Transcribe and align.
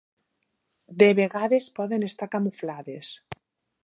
De 1.01 1.09
vegades 1.19 1.67
poden 1.81 2.05
estar 2.07 2.31
camuflades. 2.37 3.13